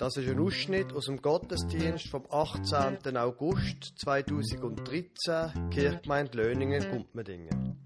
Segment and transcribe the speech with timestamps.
[0.00, 3.18] Das ist ein Ausschnitt aus dem Gottesdienst vom 18.
[3.18, 7.76] August 2013, Kirchgemeinde Löningen, Gumpmedingen.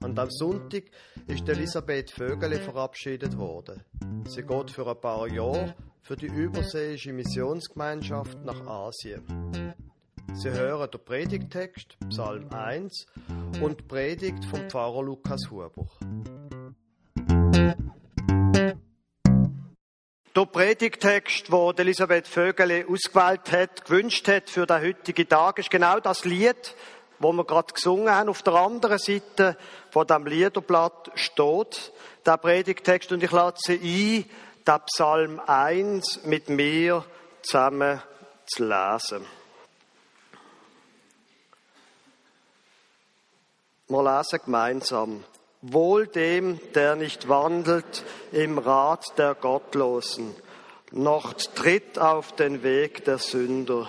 [0.00, 0.84] An diesem Sonntag
[1.26, 3.82] ist Elisabeth Vögele verabschiedet worden.
[4.24, 9.74] Sie geht für ein paar Jahre für die überseeische Missionsgemeinschaft nach Asien.
[10.32, 13.06] Sie hören den Predigtext, Psalm 1,
[13.60, 15.88] und die Predigt vom Pfarrer Lukas Huber.
[20.36, 26.00] Der Predigtext, den Elisabeth Vögele ausgewählt hat, gewünscht hat für den heutigen Tag, ist genau
[26.00, 26.74] das Lied,
[27.20, 28.28] wo wir gerade gesungen haben.
[28.28, 29.56] Auf der anderen Seite
[29.92, 31.92] von dem Liederblatt steht
[32.26, 34.30] der Predigtext und ich lade Sie ein,
[34.66, 37.04] den Psalm 1 mit mir
[37.42, 38.02] zusammen
[38.46, 39.24] zu lesen.
[43.86, 45.24] Wir lesen gemeinsam.
[45.66, 50.34] Wohl dem, der nicht wandelt im Rat der Gottlosen,
[50.92, 53.88] noch tritt auf den Weg der Sünder,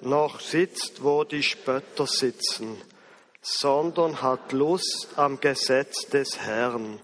[0.00, 2.82] noch sitzt, wo die Spötter sitzen,
[3.40, 6.98] sondern hat Lust am Gesetz des Herrn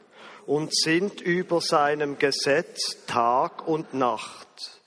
[0.45, 4.81] und sinnt über seinem Gesetz Tag und Nacht.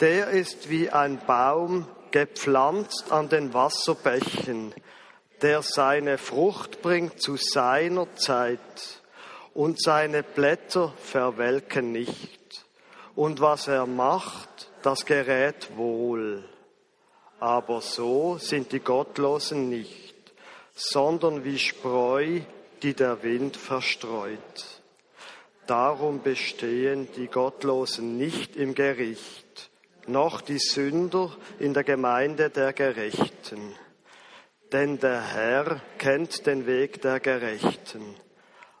[0.00, 4.74] Der ist wie ein Baum gepflanzt an den Wasserbächen,
[5.42, 9.00] der seine Frucht bringt zu seiner Zeit
[9.54, 12.64] und seine Blätter verwelken nicht.
[13.14, 16.44] Und was er macht, das gerät wohl.
[17.40, 20.14] Aber so sind die Gottlosen nicht,
[20.74, 22.40] sondern wie Spreu,
[22.82, 24.38] die der Wind verstreut.
[25.66, 29.70] Darum bestehen die Gottlosen nicht im Gericht,
[30.06, 33.74] noch die Sünder in der Gemeinde der Gerechten.
[34.72, 38.16] Denn der Herr kennt den Weg der Gerechten,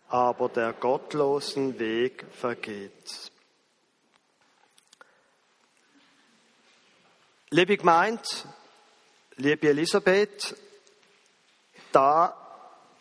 [0.08, 3.30] aber der gottlosen Weg vergeht.
[7.50, 8.22] Liebe Gemeinde,
[9.36, 10.56] liebe Elisabeth,
[11.92, 12.34] da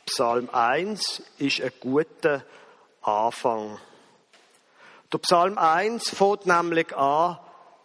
[0.05, 2.43] Psalm 1 ist ein guter
[3.03, 3.79] Anfang.
[5.13, 7.39] Der Psalm 1 fängt nämlich an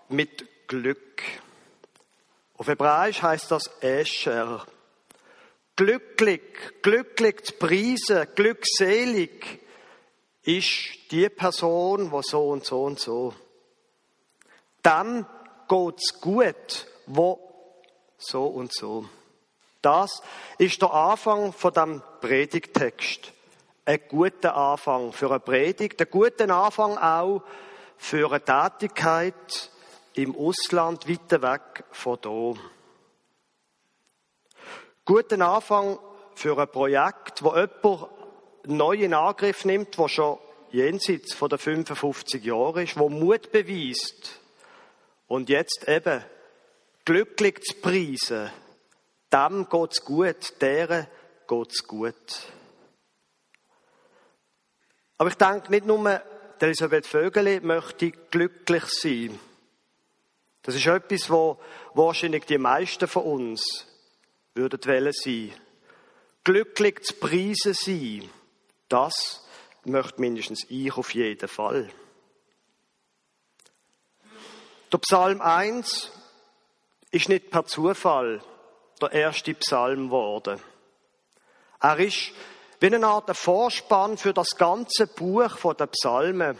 [0.08, 1.22] mit Glück.
[2.56, 4.66] Auf Hebräisch heißt das Escher.
[5.76, 6.40] Glücklich,
[6.80, 9.60] glücklich zu preisen, glückselig
[10.42, 13.34] ist die Person, wo so und so und so.
[14.82, 15.26] Dann
[15.68, 17.38] geht's gut, wo
[18.16, 19.06] so und so.
[19.82, 20.22] Das
[20.58, 23.32] ist der Anfang von dem Predigtext.
[23.84, 27.42] Ein guter Anfang für eine Predigt, ein guter Anfang auch
[27.98, 29.70] für eine Tätigkeit
[30.14, 32.56] im Ausland, weiter weg von hier.
[35.06, 36.00] Guten Anfang
[36.34, 38.08] für ein Projekt, wo jemand
[38.64, 40.40] neu in Angriff nimmt, wo schon
[40.72, 44.40] jenseits von der 55 Jahre ist, wo Mut beweist
[45.28, 46.24] und jetzt eben
[47.04, 48.50] glücklich zu preisen,
[49.32, 51.06] dem geht's gut, deren
[51.46, 52.42] geht's gut.
[55.18, 56.20] Aber ich denke nicht nur,
[56.58, 59.38] Elisabeth Vögele möchte glücklich sein.
[60.64, 61.60] Das ist etwas, wo
[61.94, 63.86] wahrscheinlich die meisten von uns
[64.56, 65.52] würden wollen sein.
[66.44, 68.30] Glücklich zu preisen sein,
[68.88, 69.44] das
[69.84, 71.90] möchte mindestens ich auf jeden Fall.
[74.92, 76.10] Der Psalm 1
[77.10, 78.40] ist nicht per Zufall
[79.00, 80.60] der erste Psalm geworden.
[81.80, 82.32] Er ist
[82.80, 86.58] wie eine Art Vorspann für das ganze Buch der Psalmen.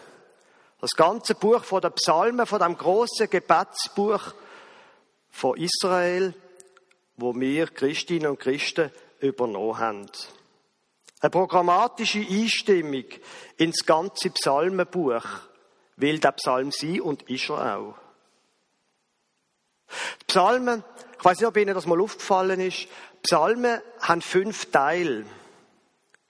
[0.81, 4.21] Das ganze Buch der Psalmen, von dem großen Gebetsbuch
[5.31, 6.35] von Israel,
[7.17, 8.91] wo wir Christinnen und Christen
[9.21, 10.11] übernommen haben.
[11.21, 13.05] Eine programmatische Einstimmung
[13.57, 15.25] ins ganze Psalmenbuch
[15.97, 17.95] will der Psalm sein und ist er auch.
[20.21, 20.85] Die Psalmen,
[21.19, 22.89] ich weiß nicht, ob Ihnen das mal aufgefallen ist,
[23.23, 25.25] Psalmen haben fünf Teile.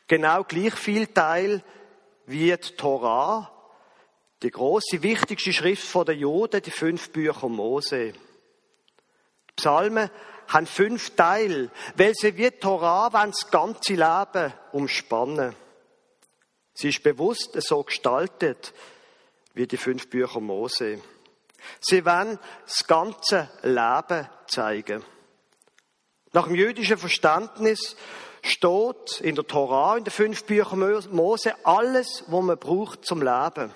[0.07, 1.63] Genau gleich viel Teil
[2.27, 3.51] wie die Torah,
[4.43, 8.13] die große, wichtigste Schrift der Juden, die fünf Bücher Mose.
[8.13, 10.11] Die Psalmen
[10.49, 15.55] haben fünf Teile, weil sie wie Torah wollen das ganze Leben umspannen.
[16.75, 18.75] Sie ist bewusst so gestaltet
[19.55, 21.01] wie die fünf Bücher Mose.
[21.81, 25.05] Sie wollen das ganze Leben zeigen.
[26.33, 27.97] Nach dem jüdischen Verständnis
[28.43, 33.73] steht in der Torah, in den fünf Büchern Mose, alles, was man braucht zum Leben.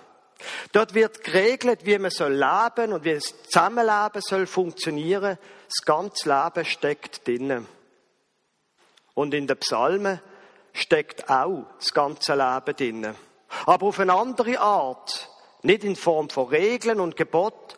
[0.73, 5.39] Dort wird geregelt, wie man soll leben und wie das Zusammenleben soll funktionieren.
[5.67, 7.67] Das ganze Leben steckt drinnen.
[9.15, 10.21] Und in den Psalmen
[10.73, 13.15] steckt auch das ganze Leben drinnen.
[13.67, 15.29] Aber auf eine andere Art.
[15.63, 17.77] Nicht in Form von Regeln und Gebot,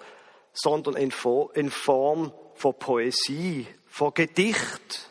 [0.52, 5.10] sondern in Form von Poesie, von Gedicht,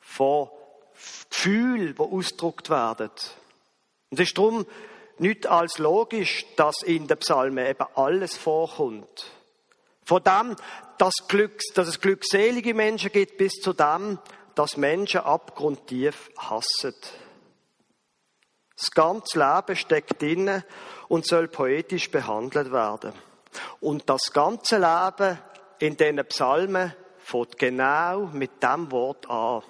[0.00, 0.50] von
[1.42, 3.10] Gefühl, wo ausgedruckt werden.
[4.10, 4.66] Und es ist darum
[5.22, 9.24] nicht als logisch, dass in den Psalmen eben alles vorkommt.
[10.04, 10.56] Von dem,
[10.98, 14.18] dass, Glück, dass es glückselige Menschen gibt, bis zu dem,
[14.54, 16.94] dass Menschen abgrundtief hassen.
[18.76, 20.64] Das ganze Leben steckt drin
[21.08, 23.12] und soll poetisch behandelt werden.
[23.80, 25.38] Und das ganze Leben
[25.78, 29.62] in diesen Psalmen fängt genau mit dem Wort an.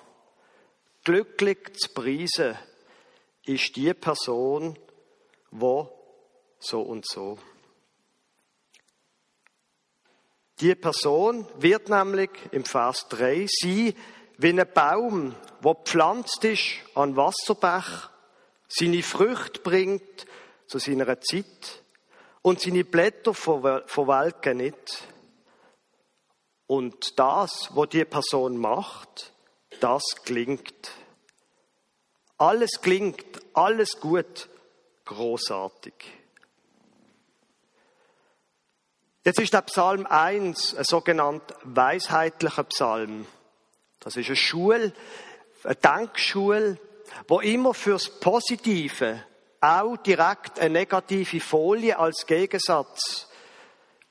[1.04, 2.56] Glücklich zu preisen
[3.44, 4.78] ist die Person,
[5.52, 5.88] wo
[6.58, 7.38] so und so.
[10.60, 13.94] Die Person wird nämlich im Vers 3 sein
[14.38, 18.10] wie ein Baum, wo pflanzt ist an Wasserbach,
[18.68, 20.26] seine Früchte bringt
[20.66, 21.82] zu seiner Zeit
[22.42, 25.02] und seine Blätter verwelken nicht.
[26.66, 29.32] Und das, was die Person macht,
[29.80, 30.92] das klingt.
[32.38, 34.48] Alles klingt, alles gut,
[35.04, 35.94] großartig.
[39.24, 43.26] Jetzt ist der Psalm 1 ein sogenannter weisheitlicher Psalm.
[44.00, 44.92] Das ist eine Schule,
[45.62, 46.78] eine Denkschule,
[47.28, 49.22] wo immer fürs Positive
[49.60, 53.28] auch direkt eine negative Folie als Gegensatz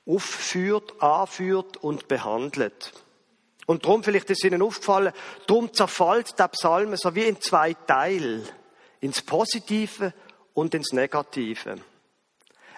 [0.05, 2.93] aufführt, anführt und behandelt.
[3.65, 5.13] Und darum, vielleicht ist Ihnen aufgefallen,
[5.45, 8.43] darum zerfällt der Psalm so wie in zwei Teile.
[9.01, 10.13] Ins Positive
[10.53, 11.77] und ins Negative.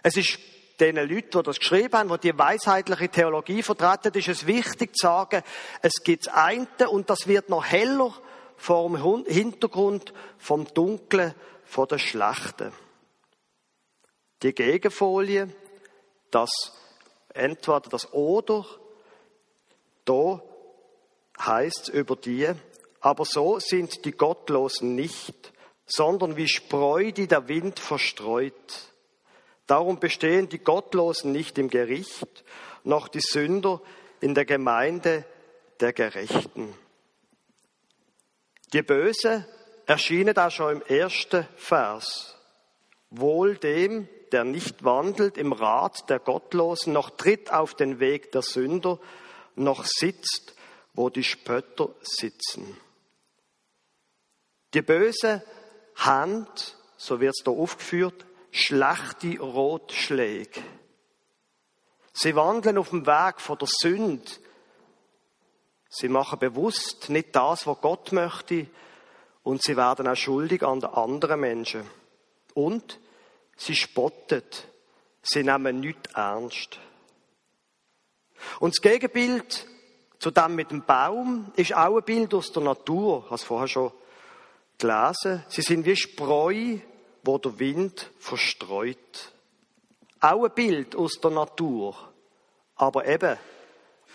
[0.01, 0.39] Es ist
[0.79, 5.07] den Leuten, die das geschrieben haben, die die weisheitliche Theologie vertreten, ist es wichtig zu
[5.07, 5.43] sagen,
[5.81, 8.13] es gibt das und das wird noch heller
[8.57, 11.33] vor dem Hintergrund vom Dunklen,
[11.65, 12.73] von der Schlechten.
[14.41, 15.49] Die Gegenfolie,
[16.31, 16.51] das
[17.33, 18.65] entweder das Oder,
[20.05, 20.41] da
[21.39, 22.49] heißt es über die,
[22.99, 25.52] aber so sind die Gottlosen nicht,
[25.85, 28.91] sondern wie Spreu, die der Wind verstreut.
[29.67, 32.43] Darum bestehen die Gottlosen nicht im Gericht,
[32.83, 33.81] noch die Sünder
[34.21, 35.25] in der Gemeinde
[35.79, 36.73] der Gerechten.
[38.73, 39.47] Die Böse
[39.85, 42.37] erschienen da schon im ersten Vers.
[43.09, 48.41] Wohl dem, der nicht wandelt im Rat der Gottlosen, noch tritt auf den Weg der
[48.41, 48.99] Sünder,
[49.55, 50.55] noch sitzt,
[50.93, 52.77] wo die Spötter sitzen.
[54.73, 55.43] Die böse
[55.95, 60.61] Hand, so wird es da aufgeführt, schlechte Rotschläge.
[62.13, 64.31] Sie wandeln auf dem Weg von der Sünde.
[65.89, 68.67] Sie machen bewusst nicht das, was Gott möchte,
[69.43, 71.83] und sie werden auch schuldig an den anderen Menschen.
[72.53, 72.99] Und
[73.57, 74.67] sie spottet.
[75.21, 76.79] Sie nehmen nichts ernst.
[78.59, 79.67] Und das Gegenbild
[80.19, 83.19] zu dem mit dem Baum ist auch ein Bild aus der Natur.
[83.19, 83.91] Ich habe es vorher schon
[84.77, 85.43] gelesen.
[85.49, 86.77] Sie sind wie Spreu,
[87.23, 89.31] wo der Wind verstreut.
[90.19, 92.13] Auch ein Bild aus der Natur.
[92.75, 93.37] Aber eben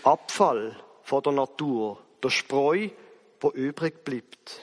[0.05, 2.03] Abfall von der Natur.
[2.23, 2.89] Der Spreu,
[3.41, 4.61] wo übrig bleibt.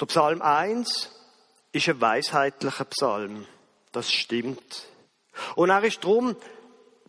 [0.00, 1.10] Der Psalm 1
[1.72, 3.46] ist ein weisheitlicher Psalm.
[3.92, 4.88] Das stimmt.
[5.56, 6.36] Und er ist darum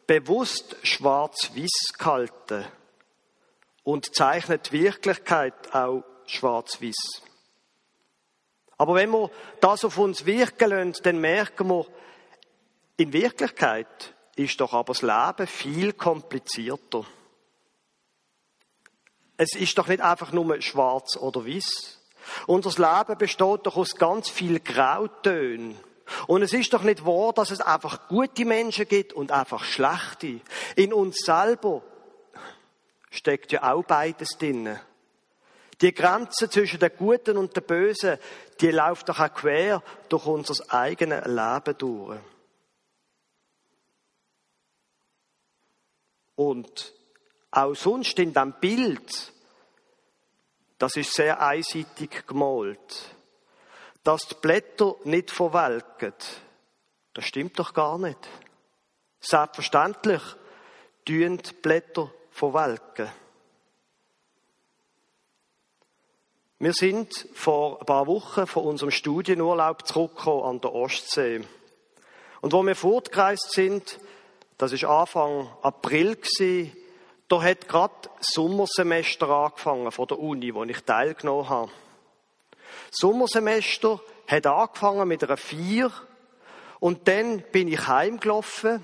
[0.08, 2.66] bewusst schwarz-weiß gehalten
[3.90, 7.24] und zeichnet Wirklichkeit auch schwarz-weiß.
[8.78, 9.32] Aber wenn wir
[9.62, 11.88] das auf uns wirken lassen, dann merken wir,
[12.98, 17.04] in Wirklichkeit ist doch aber das Leben viel komplizierter.
[19.38, 21.98] Es ist doch nicht einfach nur schwarz oder weiß.
[22.46, 25.76] Unser Leben besteht doch aus ganz viel Grautönen.
[26.28, 30.42] Und es ist doch nicht wahr, dass es einfach gute Menschen gibt und einfach schlechte.
[30.76, 31.82] In uns selber
[33.10, 34.80] steckt ja auch beides drin.
[35.82, 38.18] Die Grenze zwischen der Guten und der Bösen,
[38.60, 42.20] die läuft doch auch quer durch unser eigenes Leben durch.
[46.36, 46.94] Und
[47.52, 49.34] auch sonst in dem Bild,
[50.78, 53.16] das ist sehr einseitig gemalt.
[54.04, 56.14] Dass die Blätter nicht verwelken,
[57.14, 58.20] das stimmt doch gar nicht.
[59.20, 60.22] Selbstverständlich
[61.06, 63.10] tun die Blätter verwelken.
[66.60, 71.42] Wir sind vor ein paar Wochen von unserem Studienurlaub zurückgekommen an der Ostsee.
[72.42, 74.00] Und wo wir fortgereist sind,
[74.58, 76.76] das ist Anfang April gewesen,
[77.30, 81.72] da hat gerade das Sommersemester angefangen von der Uni, wo ich teilgenommen habe.
[82.90, 85.92] Das Sommersemester hat angefangen mit einer Vier
[86.80, 88.84] Und dann bin ich heimgelaufen.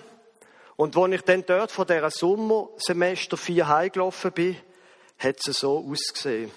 [0.77, 4.57] Und als ich dann dort von dieser Sommersemester vier heimgelaufen bin,
[5.17, 6.51] hat es so ausgesehen.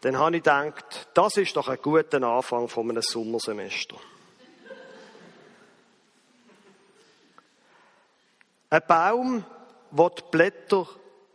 [0.00, 3.96] Dann habe ich gedacht, das ist doch ein guter Anfang von einem Sommersemester.
[8.70, 9.44] ein Baum,
[9.90, 10.86] wo die Blätter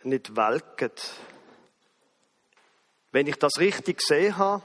[0.04, 0.92] nicht welken.
[3.12, 4.64] Wenn ich das richtig gesehen habe,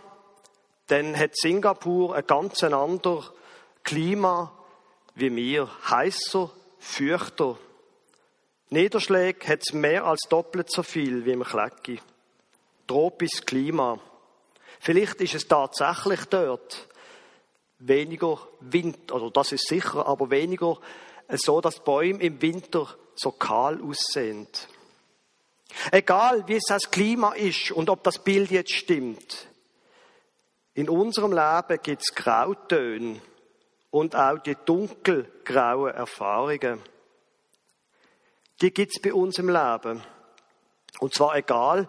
[0.89, 3.31] dann hat Singapur ein ganz anderes
[3.89, 4.53] Klima
[5.15, 5.67] wie wir.
[5.89, 7.57] Heißer, feuchter.
[8.69, 11.99] Niederschläge hat es mehr als doppelt so viel wie im Klecki.
[12.87, 13.99] Tropisches Klima.
[14.79, 16.87] Vielleicht ist es tatsächlich dort
[17.79, 20.77] weniger Wind, oder das ist sicher, aber weniger
[21.31, 24.49] so, dass Bäume im Winter so kahl aussehen.
[25.93, 29.49] Egal, wie es das Klima ist und ob das Bild jetzt stimmt.
[30.75, 33.23] In unserem Leben gibt es Grautöne
[33.91, 36.81] und auch die dunkelgrauen Erfahrungen.
[38.61, 40.03] Die gibt es bei uns im Leben.
[41.01, 41.89] Und zwar egal,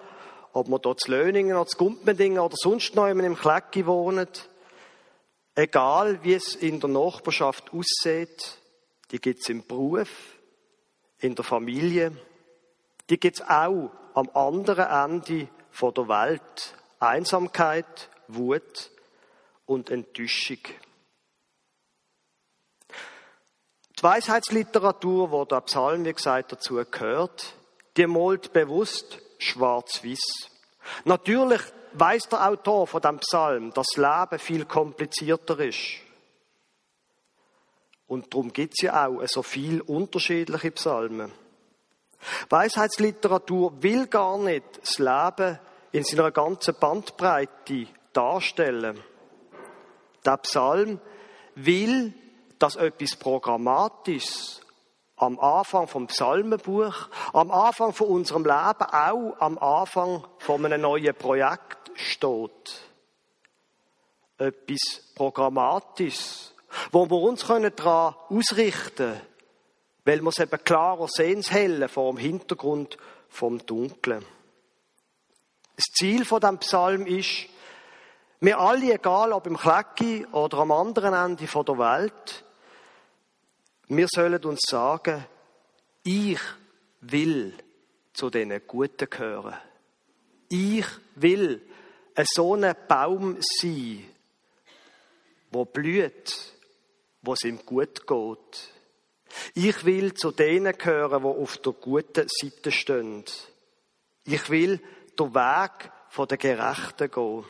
[0.53, 4.27] ob man dort zu Löningen oder zu Gumpendingen oder sonst noch im Klecki wohnen.
[5.55, 8.57] Egal, wie es in der Nachbarschaft aussieht.
[9.11, 10.09] Die gibt es im Beruf,
[11.17, 12.11] in der Familie.
[13.09, 15.47] Die gibt es auch am anderen Ende
[15.81, 16.75] der Welt.
[16.99, 18.91] Einsamkeit, Wut
[19.65, 20.59] und Enttäuschung.
[23.99, 27.53] Die Weisheitsliteratur, wo der Psalm, wie gesagt, dazu gehört,
[27.97, 30.49] die malt bewusst schwarz-weiß.
[31.03, 31.59] Natürlich
[31.91, 35.97] weiß der Autor von dem Psalm, dass das Leben viel komplizierter ist.
[38.07, 41.33] Und darum gibt es ja auch so viel unterschiedliche Psalmen.
[42.47, 45.59] Weisheitsliteratur will gar nicht das Leben
[45.91, 49.03] in seiner ganzen Bandbreite darstellen.
[50.25, 51.01] Der Psalm
[51.55, 52.13] will,
[52.59, 54.61] dass etwas Programmatisches
[55.15, 61.15] am Anfang vom Psalmenbuch, am Anfang von unserem Leben, auch am Anfang von einem neuen
[61.15, 62.81] Projekt steht.
[64.37, 66.53] Etwas Programmatisches,
[66.91, 69.21] wo wir uns daran ausrichten können,
[70.05, 72.97] weil wir es eben klarer sehen, das Helle vor dem Hintergrund
[73.27, 74.25] vom Dunklen.
[75.75, 77.47] Das Ziel von dem Psalm ist,
[78.41, 82.45] wir alle, egal ob im Klecki oder am anderen Ende der Welt,
[83.89, 85.25] wir sollen uns sagen,
[86.03, 86.39] ich
[87.01, 87.53] will
[88.13, 89.57] zu diesen Guten gehören.
[90.49, 91.61] Ich will
[92.15, 94.05] ein so ein Baum sein,
[95.51, 96.53] wo blüht,
[97.21, 98.69] wo es ihm gut geht.
[99.53, 103.23] Ich will zu denen gehören, die auf der guten Seite stehen.
[104.25, 104.79] Ich will
[105.17, 107.45] den Weg der Gerechten gehen.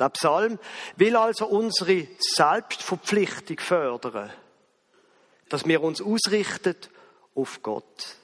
[0.00, 0.58] Der Psalm
[0.96, 4.30] will also unsere Selbstverpflichtung fördern,
[5.50, 6.76] dass wir uns ausrichten
[7.34, 8.16] auf Gott.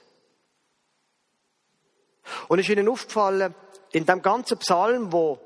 [2.47, 3.53] Und ist Ihnen aufgefallen,
[3.91, 5.39] in dem ganzen Psalm, wo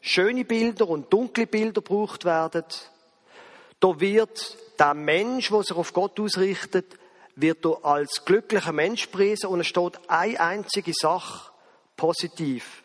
[0.00, 2.64] schöne Bilder und dunkle Bilder gebraucht werden,
[3.78, 6.98] da wird der Mensch, der sich auf Gott ausrichtet,
[7.36, 11.52] wird er als glücklicher Mensch preisen und es steht eine einzige Sache
[11.96, 12.82] positiv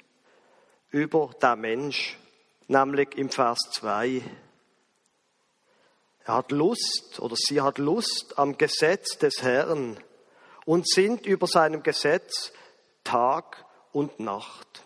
[0.92, 2.18] über den Mensch,
[2.68, 4.22] nämlich im Vers 2.
[6.26, 10.00] Er hat Lust oder sie hat Lust am Gesetz des Herrn
[10.66, 12.52] und sind über seinem Gesetz
[13.04, 14.84] Tag und Nacht.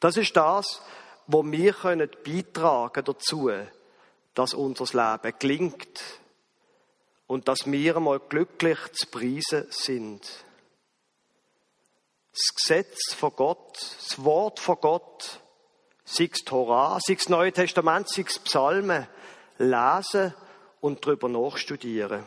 [0.00, 0.82] Das ist das,
[1.26, 3.50] wo wir können beitragen dazu,
[4.34, 6.02] dass unser Leben gelingt
[7.26, 10.22] und dass wir einmal glücklich zu preisen sind.
[12.32, 15.40] Das Gesetz von Gott, das Wort von Gott,
[16.08, 19.06] sei es Torah, sei Neue Testament, sei es Psalmen,
[19.58, 20.34] lesen
[20.80, 22.24] und darüber nachstudieren.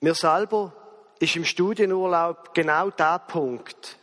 [0.00, 0.74] Mir selber
[1.18, 3.98] ist im Studienurlaub genau der Punkt,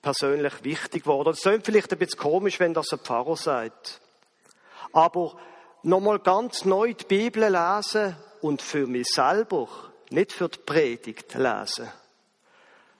[0.00, 1.30] persönlich wichtig geworden.
[1.30, 4.00] Es klingt vielleicht ein bisschen komisch, wenn das ein Pfarrer sagt.
[4.92, 5.36] Aber
[5.82, 9.68] nochmal ganz neu die Bibel lesen und für mich selber,
[10.10, 11.90] nicht für die Predigt lesen.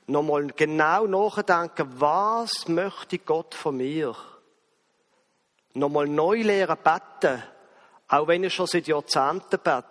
[0.07, 4.17] Nochmal genau nachdenken, was möchte Gott von mir?
[5.75, 7.43] Nochmal neu lernen beten,
[8.09, 9.85] auch wenn ich schon seit Jahrzehnten bete.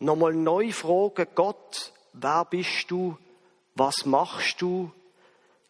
[0.00, 3.16] Nochmal neu fragen, Gott, wer bist du?
[3.74, 4.90] Was machst du?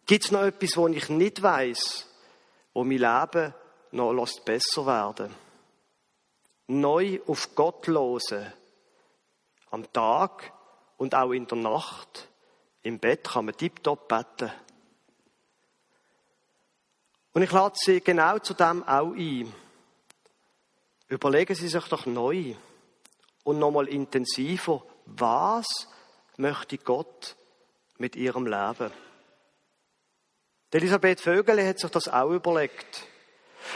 [0.06, 2.06] Gibt es noch etwas, wo ich nicht weiß,
[2.72, 3.54] wo mein Leben
[3.92, 5.34] noch besser werden
[6.70, 8.52] Neu auf Gott losen.
[9.72, 10.52] Am Tag
[10.98, 12.28] und auch in der Nacht.
[12.82, 14.50] Im Bett kann man tiptop beten.
[17.32, 19.52] Und ich lade Sie genau zu dem auch ein.
[21.08, 22.54] Überlegen Sie sich doch neu
[23.44, 25.66] und nochmal intensiver, was
[26.36, 27.36] möchte Gott
[27.98, 28.90] mit Ihrem Leben?
[30.72, 33.06] Elisabeth Vögele hat sich das auch überlegt.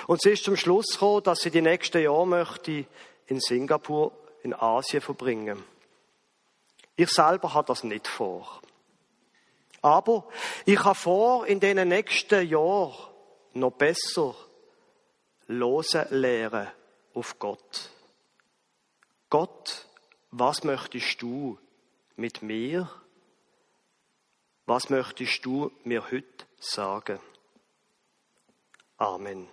[0.06, 2.86] Und sie ist zum Schluss gekommen, dass sie die nächsten Jahre möchte
[3.26, 5.62] in Singapur, in Asien verbringen.
[6.96, 8.60] Ich selber habe das nicht vor.
[9.84, 10.26] Aber
[10.64, 12.94] ich habe vor, in den nächsten Jahren
[13.52, 14.34] noch besser
[15.46, 16.68] losen lernen
[17.12, 17.90] auf Gott.
[19.28, 19.86] Gott,
[20.30, 21.58] was möchtest du
[22.16, 22.88] mit mir?
[24.64, 27.20] Was möchtest du mir heute sagen?
[28.96, 29.50] Amen.